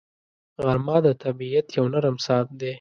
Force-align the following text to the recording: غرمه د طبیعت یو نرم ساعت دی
غرمه 0.63 0.97
د 1.05 1.07
طبیعت 1.23 1.67
یو 1.77 1.85
نرم 1.93 2.15
ساعت 2.25 2.47
دی 2.59 2.69